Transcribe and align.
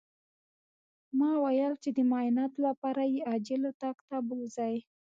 ما 1.19 1.31
ويل 1.43 1.73
چې 1.83 1.89
د 1.97 1.99
معايناتو 2.11 2.59
لپاره 2.67 3.01
يې 3.13 3.19
عاجل 3.29 3.61
اتاق 3.71 3.97
ته 4.07 4.15
بوځئ. 4.27 4.75